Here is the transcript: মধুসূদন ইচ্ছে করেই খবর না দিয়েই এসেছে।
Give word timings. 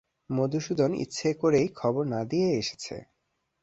মধুসূদন 0.29 0.91
ইচ্ছে 1.03 1.29
করেই 1.41 1.67
খবর 1.75 2.03
না 2.05 2.21
দিয়েই 2.23 2.57
এসেছে। 2.61 2.95